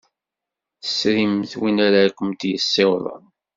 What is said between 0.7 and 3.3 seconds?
Tesrimt win ara kemt-yessiwḍen?